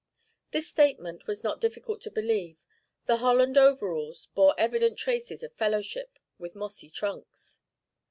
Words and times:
This 0.49 0.67
statement 0.67 1.27
was 1.27 1.43
not 1.43 1.61
difficult 1.61 2.01
to 2.01 2.09
believe: 2.09 2.65
the 3.05 3.17
Holland 3.17 3.55
overalls 3.55 4.29
bore 4.33 4.59
evident 4.59 4.97
traces 4.97 5.43
of 5.43 5.53
fellowship 5.53 6.17
with 6.39 6.55
mossy 6.55 6.89
trunks. 6.89 7.61